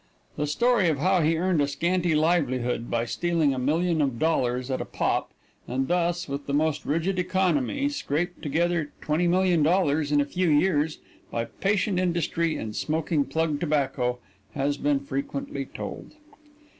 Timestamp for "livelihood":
2.15-2.89